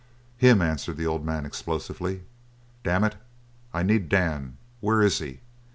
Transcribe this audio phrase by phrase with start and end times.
[0.37, 2.23] "Him!" answered the old man explosively.
[2.83, 3.17] "Damn it,
[3.71, 4.57] I need Dan!
[4.79, 5.41] Where is he?